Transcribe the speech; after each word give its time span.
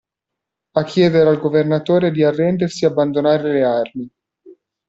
A 0.71 0.83
chiedere 0.83 1.29
al 1.29 1.37
governatore 1.37 2.09
di 2.09 2.23
arrendersi 2.23 2.85
e 2.85 2.87
abbandonare 2.87 3.53
le 3.53 3.63
armi. 3.63 4.09